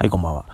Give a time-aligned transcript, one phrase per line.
[0.00, 0.46] はい、こんばんは。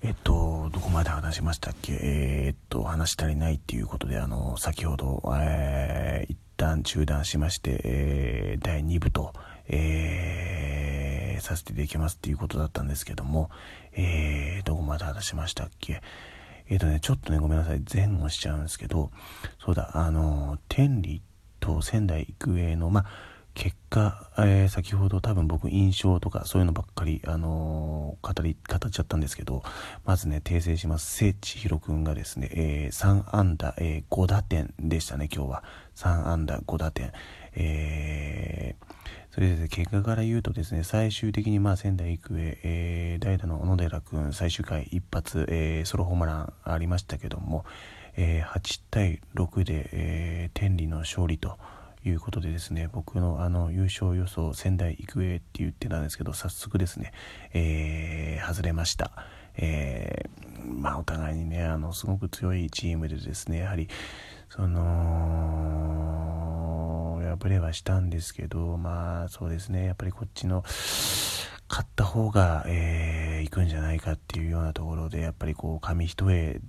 [0.00, 1.98] えっと、どこまで話しましたっけ？
[2.00, 9.34] えー、っと、話し足りないっていうことで、あの、先ほど、えー、一旦中断しまして、えー、第2部と、
[9.68, 13.50] えー、させていただきますっていうことだったんですけども、
[13.92, 16.00] えー、どこまで話しましたっけ？
[16.70, 19.10] えっ、とね、ちょっとね、ごめんなさい、前後しちゃうんですけど、
[19.62, 21.20] そうだ、あの、天理
[21.60, 23.06] と仙台育英の、まあ、
[23.56, 29.62] 結果、えー、先ほど多分僕印象とかそういうのばっかり、あのー、語り、語っちゃったんですけど、
[30.04, 31.16] まずね、訂正します。
[31.16, 35.64] 聖地ひろくんがですね、えー、3安打、えー、5打点でしたね、今日は。
[35.94, 37.12] 3安打、5打点。
[37.54, 47.64] えー、それで、ね、結果から言うとですね、最終的にまあ仙台育英、えー、代打の小野寺君、最終回一発、えー、ソロホームランありましたけども、
[48.18, 51.58] えー、8対6で、えー、天理の勝利と、
[52.08, 57.12] いうことでですね、僕のあの優勝予想仙台育英って言ってたんですけど、早速ですね、
[57.52, 59.10] えー、外れました。
[59.56, 63.88] えー、まあお互いにね、あの、すごく強いチームでですね、やはり、
[64.48, 64.86] その、
[67.40, 70.62] 敗れはしたんですけど、まあそうですね、やっぱりこっちの、
[71.68, 76.60] 勝った方が、えー、行くんじゃないかっていうようなところで、やっぱりこう、紙一重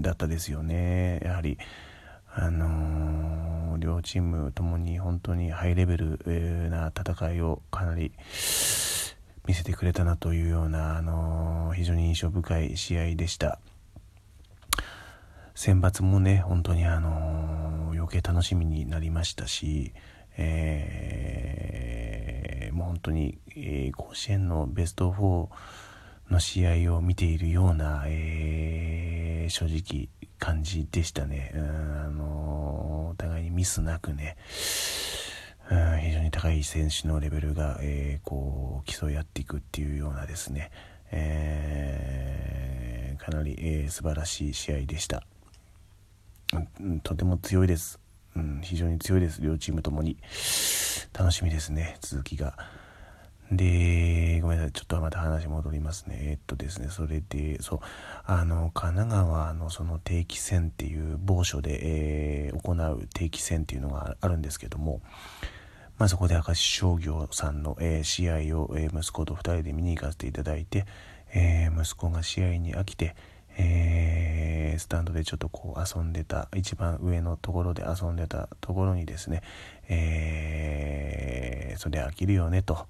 [0.00, 1.20] だったですよね。
[1.22, 1.58] やはり、
[2.34, 6.18] あのー、両チームともに本当にハイレベル
[6.70, 8.12] な戦いをかなり
[9.46, 13.58] 見せてくれたなというような、あのー、非常に印象深い試合でした。
[15.54, 19.92] 選抜もね、本当にあのー、余計楽しみになりましたし、
[20.38, 25.48] えー、もう本当に、えー、甲子園のベスト4
[26.32, 30.08] の試合を見ているような、えー、正直
[30.42, 31.52] 感じでしたね。
[31.54, 31.62] うん、
[32.04, 34.36] あのお互いにミスなくね、
[35.70, 40.72] うん、非常に高い選手のレベルが、えー、こう競い合っていくっていうようなですね、
[41.12, 45.22] えー、かなり、えー、素晴らしい試合でした。
[46.80, 48.00] うん、とても強いです。
[48.34, 49.40] うん、非常に強いです。
[49.40, 50.16] 両チームともに。
[51.12, 52.58] 楽しみですね、続きが。
[53.52, 53.64] で、
[54.52, 54.72] めんなさい。
[54.72, 56.18] ちょっとまた話戻りますね。
[56.22, 57.80] えっとですね、それで、そう、
[58.24, 61.80] あの、神奈川のその定期戦っていう某所で、
[62.48, 65.00] えー、行う定期戦っていうのがあるんですけども、
[65.98, 70.86] まあそこで明石商業さんの、えー、試合を、えー、息子と2人で見に行かせていただいて、
[71.34, 73.14] えー、息子が試合に飽きて、
[73.56, 79.42] えー、スタンドでちょっとこう遊んでた、一番上のところで遊んでたところにですね、
[79.88, 82.86] えー、それ飽きるよねと、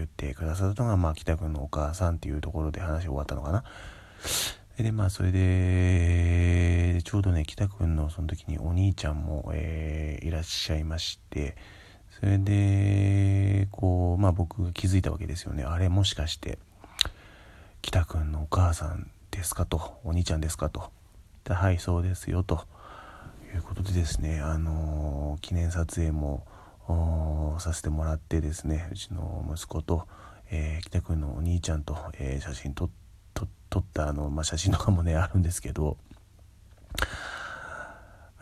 [0.00, 3.64] 言ってくださったのが、まあ、北くんのお母さんっていうところで話終わったのかな。
[4.76, 11.56] で、まあ、それで、ちょうどね、北くんのその時にお兄ちゃんも、えー、いらっしゃいまして、
[12.18, 15.64] それで、こう、まあ僕が気づいたわけですよね。
[15.64, 16.58] あれもしかして、
[17.82, 20.90] 北くんのお母さんですかと、お兄ちゃんですかと。
[21.48, 22.66] はい、そうですよ、と
[23.54, 26.46] いうことでですね、あのー、記念撮影も、
[27.58, 30.06] させてもらってですねうちの息子と、
[30.50, 35.96] えー、北君のお兄ちゃんと、えー、写真撮ったあの、まあ、写真とかもねあるんですけど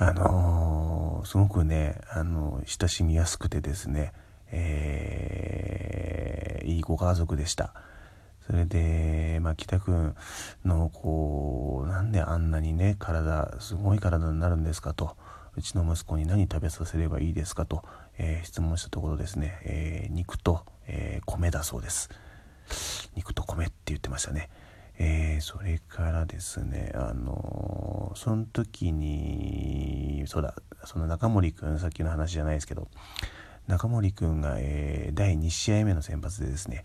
[0.00, 4.12] あのー、すごくね、あの親しみやすくてですね、
[4.52, 7.74] えー、いいご家族でした。
[8.46, 10.14] それで、まあ、北君
[10.64, 15.16] の、こう、なんであんなにね、体、すごい体になるんですかと。
[15.56, 17.82] うちの息子に何食べさせればいいですかと、
[18.18, 22.10] えー、質問したところですね、えー、肉と、えー、米だそうです。
[23.14, 24.50] 肉と米って言ってましたね。
[24.98, 32.88] えー、それからですね、あの、その時に、そうだ、その中森くん、さっきの話じゃないですけど、
[33.68, 36.84] 中森くんが、えー、第2試合目の先発でですね、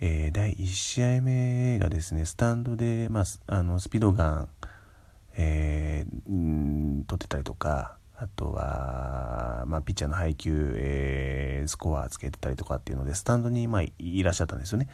[0.00, 4.48] えー、第1試合目がですね、スタンドで、まあ、あのスピードガン、
[5.36, 14.88] えー、取ってたりとか、あとは、まあ、ピッチャーの配球、えー、スコアつけてたりとかっていうので、スタンドに、まあ、いらっしゃったんですよね。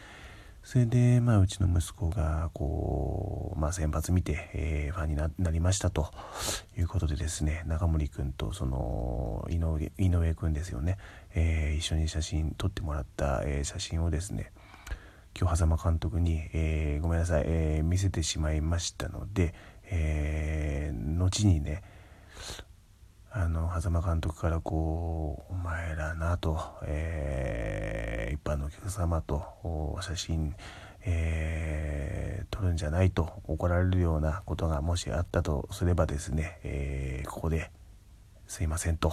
[0.63, 6.11] それで、まあ、うちの息子が、こう、まあ、先発見て、えー、ファンになりましたと
[6.79, 10.97] いうことでですね、中森君と、その、井上、井上君ですよね、
[11.35, 14.53] えー、一緒に写真撮ってもらった、えー、写真をですね、
[15.39, 19.53] 今日、狭間監督に、えー、ごめんなさい、えー、見せてしまいましたので、
[19.91, 21.83] えー、後にね、
[23.31, 30.57] あの狭間監督からこう「お前らな」と、えー、一般のお客様と写真、
[31.05, 37.71] えー、撮るんじゃないと怒られるようなことがもしあったとすればですね、えー、ここで
[38.47, 39.13] すいませんと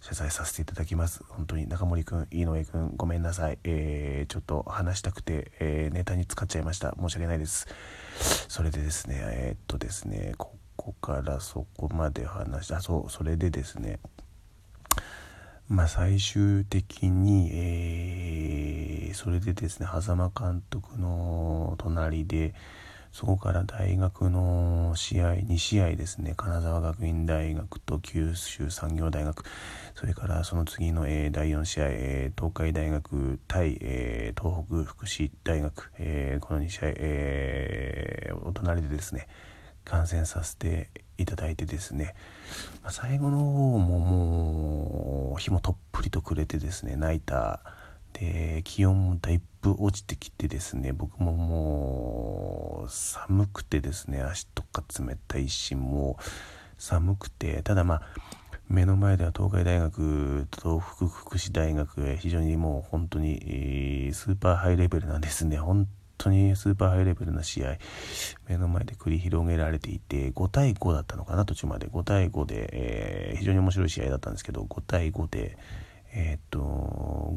[0.00, 1.24] 謝罪させていただきます。
[1.28, 6.94] 本当に中森くん飯上くんごめんなさい、えー、ちょっと話したくて、えー、ネタに使っちゃいました。
[6.98, 7.66] 申し訳ないです。
[8.48, 13.98] それでですねえー、っとですねここからそこまで話したそうそれでですね
[15.68, 22.54] まあ最終的に、えー、それでですね狭間監督の隣で
[23.12, 29.44] そこから大学の試合2試合ですね金沢学院大学と九州産業大学
[29.94, 39.26] それからその次の、えー、第4試合、えー、東海大学対、えー、東北福祉大学、えこの2試合、えお隣でですね
[39.90, 40.88] 観戦させて
[41.18, 42.14] いただいてですね、
[42.82, 47.60] まあ、最後の方ももう日もとっぷりと暮れてですね泣いた。
[48.12, 56.22] で気温もだいぶ落ちてきてですね僕ももう寒くてですね足とか冷たいしもう
[56.78, 57.62] 寒くて。
[57.62, 58.02] ただまあ
[58.68, 65.56] 目の前では東海大学東北福祉大学へ非常にもう本当にスーパーハイレベルなんですね。
[65.56, 65.88] 本
[66.20, 67.78] 当にスーパーハイレベルな試合
[68.48, 71.88] 目の前で繰り広げられていて5対5だったのかな途中まで。
[71.88, 75.56] 5対5で、えー、非常に面白い試合だったんですけど5対5で
[76.12, 76.58] えー、っと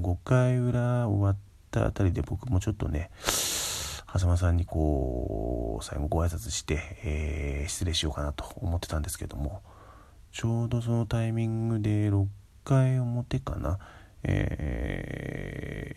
[0.01, 1.37] 5回裏終わっ
[1.71, 3.09] たあたりで僕もちょっとね
[4.15, 9.61] 狭間さんにこう最後ご挨拶して、えー、失礼しようかなと思ってたんですけども
[10.31, 12.25] ちょうどそのタイミングで6
[12.63, 13.77] 回表かな、
[14.23, 15.89] え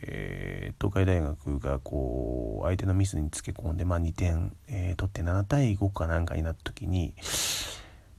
[0.72, 7.14] ー、東海大学がこう相手のミスにつけ込んで、まあ、2点、えー、取って7対5かなんかになった時に、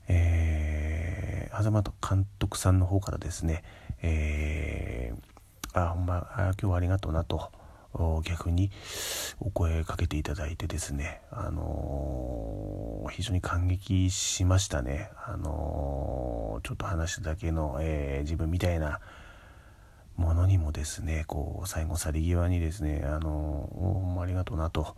[0.08, 3.64] えー、狭間監督さんの方からですね
[4.02, 7.52] えー、あほんまあ今日はありがとうなと
[8.24, 8.70] 逆に
[9.40, 19.00] お声かけていただいてですね、あのー、非常に感激しましたね、あのー、ちょっと話しただけの、えー、自分みたいな
[20.18, 24.96] ものにもですねこう最後去り際にですね、あのほんまありがとうなと。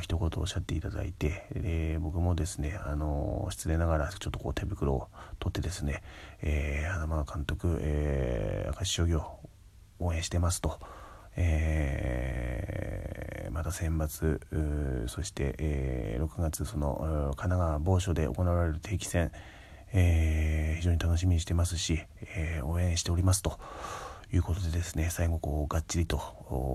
[0.00, 5.08] 一言おっしゃっていただいてで僕もですね、あの失礼ながらちょっとこう手袋を
[5.38, 6.02] 取ってですね、
[6.40, 9.22] えー、花間監督、えー、明石商業
[9.98, 10.80] 応援してますと、
[11.36, 19.32] えー、また選抜そして、えー、6月その神奈川某所で行われる定期戦、
[19.92, 23.58] えー、非常に楽しみにしてますし、えー、応援しておりますと
[24.32, 26.16] いうことでですね最後こうがっちりと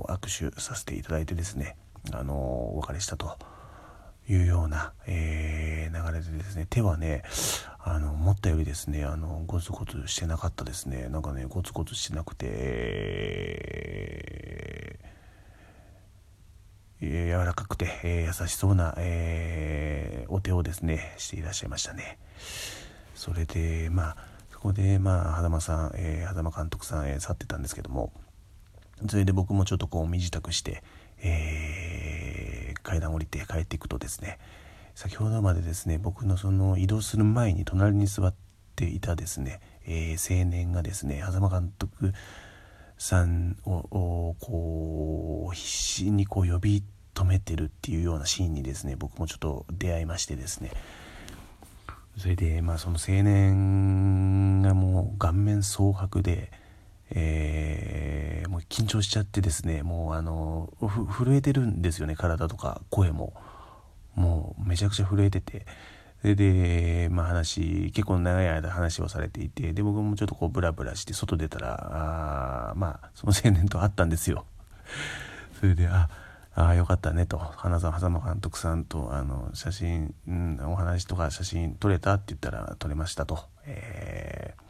[0.08, 1.76] 握手させていただいてですね
[2.14, 3.36] あのお別れしたと
[4.30, 7.24] いうような、えー、流れでですね手はね
[7.80, 11.08] あの思ったよりですねあのゴツゴツしてなかったですね。
[11.10, 22.20] なんかねゴツゴツしてなくて、えー、柔らかくて、えー、優しそうな、え、お手をですねしていらっしゃいましたね。
[23.16, 24.18] それでまあ
[24.58, 28.12] そこでまあ狭間さん、えー、間監督さん、えー、去ってたんですけども
[29.08, 30.82] それで僕もちょっとこう身支度して、
[31.22, 34.40] えー、階段降りて帰っていくとですね
[34.96, 38.34] 先ほどまでですね僕のその移動する前に隣に座っ
[38.76, 42.14] ていたですね、えー、青年がですね狭間監督
[42.98, 46.84] さんをこう必死にこう呼び
[47.14, 50.72] 止めてるっていうようなシーンにですね僕もちょっと出会いましてですね
[52.18, 56.52] それでまあその青年がもう顔面蒼白で
[57.10, 63.34] えー、もう緊張しちゃってですねもうあの震えてるんですよね体とか声も。
[64.16, 65.66] もうめちゃくちゃ震えてて。
[66.22, 74.46] それで、まあ、話結構長い間話をされていてで僕もちょっとこうブラブラして外出たらあまあその青年と会ったんですよ。
[75.60, 76.10] それであ
[76.60, 77.38] あよかったねと。
[77.38, 84.68] 花澤狭間監督さんとあの写真、うん、お話とか写真撮れたって言ったら撮れましたと、えー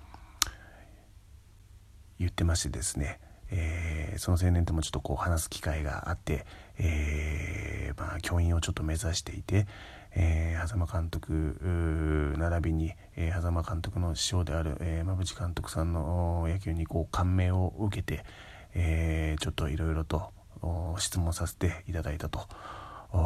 [2.20, 3.20] 言ってましてですね、
[3.52, 6.46] えー、その青年ともちょっとこう話す機会があって、
[6.80, 9.68] えー、まあ、教員をちょっと目指していて、
[10.16, 18.24] えー、狭間監督並びに、えー、狭間監督の師匠である、えー、馬淵監督さんの野球にこう感銘を受けて、
[18.74, 20.32] えー、ちょっといろいろと
[20.98, 22.48] 質問させていただいたと。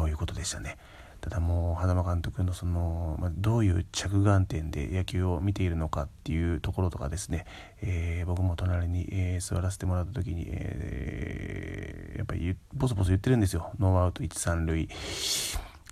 [0.08, 0.78] いうことでしたね。
[1.20, 7.46] ただもう花間監督のその、まあ、どういう着眼点で野球を見ているのかっていうところとかですね、
[7.80, 13.70] えー、僕も隣に、えー、座らせてもらった時に、えー、やっぱりボソボソ言ってるんですよ。
[13.78, 14.88] ノーアウト1、3塁。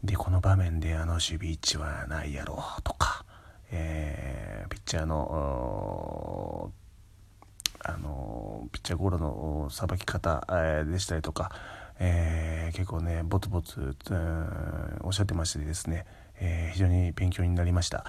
[0.02, 3.24] でこの場面であの守備位置はないやろとか、
[3.70, 6.72] えピッチャーの
[7.84, 11.50] あのピッチャーゴロのさばき方、えでしたりとか
[12.02, 13.94] えー、結構ねボツボツ、
[15.02, 16.06] おっしゃってましてですね、
[16.40, 18.04] えー、非常に勉強になりました。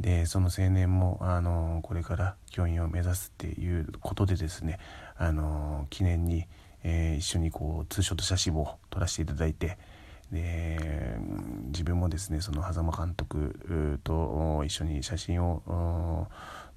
[0.00, 4.78] でその青年もあのこれから教員を目指すっていうことでですね
[5.16, 6.46] あの記念に、
[6.82, 9.78] えー、一緒にこうツーショット写真を撮らせていただいて
[10.30, 11.16] で
[11.68, 16.28] 自分もですねその狭間監督と一緒に写真を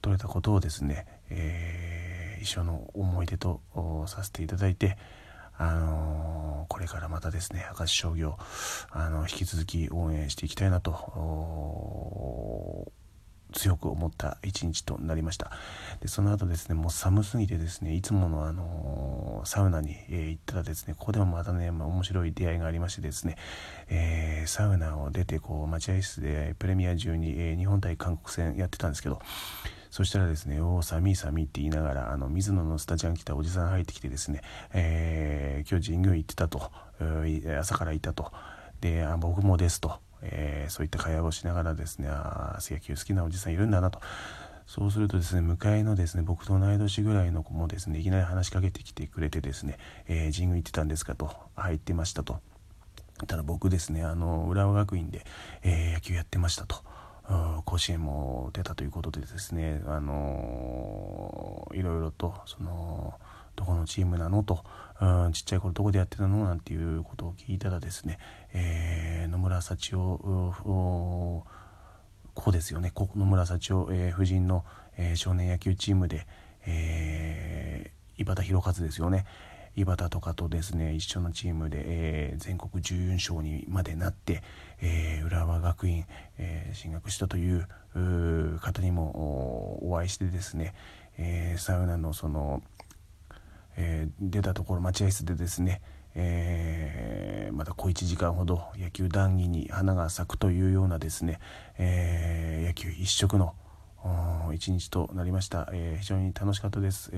[0.01, 3.61] 撮れたことをですね、えー、一緒の思い出と
[4.07, 4.97] させていただいて
[5.57, 8.37] あのこれからまたですね明石商業
[8.91, 10.91] あの引き続き応援していきたいなと
[13.51, 15.51] 強く思った一日となりました。
[16.01, 23.37] でその後ですねもう寒すぎてですねいつものあのサウナに、えー、行ったらですねここでもまたね、まあ、面白い出会いがありましてですね、
[23.89, 29.19] えー、サウナを出てこう待合室でプレミア中に、えー、日本対韓国戦やってたんですけど
[29.89, 34.41] そしたらですね、おお、寒い寒いって言いながら、あの、水野のスタジアム来たおじさん入ってきてですね、
[34.73, 36.71] えー、今日神宮行ってたと、
[37.59, 38.31] 朝からいたと、
[38.81, 43.99] で、あ僕もですと、えー、そういった会話をしながらですねああ野球好きなおじさんいるんだなと。
[44.67, 51.31] そうするとですね向かいのですね僕と同い年ぐらいの子もですねいきなり話しかけてきてくれてですね、えー、神宮行ってたんですかと。
[51.55, 52.39] 入ってましたと。
[53.27, 55.25] ただ僕ですねあの浦和学院で、
[55.63, 56.83] えー、野球やってましたと。
[57.65, 63.13] 甲子園も出たということでですね、あのいろいろとその
[63.55, 64.63] どこのチームなのと、
[64.99, 68.17] うん、ちっちゃい頃どこでやってたのなんていうことを聞いたらですね、
[68.53, 71.43] えー、野村幸男
[72.33, 72.91] 子ですよね。
[72.95, 74.65] 野村幸男、えー、夫人の、
[74.97, 76.25] えー、少年野球チームで、
[76.65, 79.25] えー、井端弘和ですよね。
[79.75, 84.43] 井端とかとですね一緒のチームで、えー、全国準優勝にまでなって、
[84.81, 86.05] えー、浦和学院、
[86.37, 87.67] えー、進学したという
[88.59, 90.75] 方にもお会いしてですね、
[91.17, 92.61] えサウナのその
[93.79, 95.81] え、出たところ待合室でですね、
[96.15, 101.39] えー、また小1時間ほど野球談義に花が咲くというようなですね、
[101.77, 103.55] えー、野球一色の
[104.53, 107.11] 一日となりました、え非常に楽しかったです。